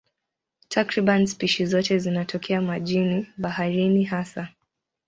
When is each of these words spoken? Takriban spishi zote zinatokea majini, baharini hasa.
Takriban 0.69 1.25
spishi 1.27 1.65
zote 1.65 1.99
zinatokea 1.99 2.61
majini, 2.61 3.27
baharini 3.37 4.03
hasa. 4.03 4.47